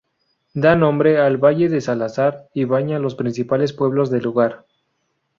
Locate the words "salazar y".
1.79-2.63